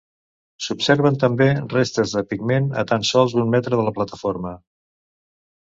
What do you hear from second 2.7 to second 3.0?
a